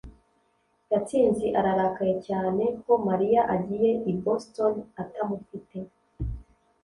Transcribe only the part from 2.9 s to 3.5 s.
mariya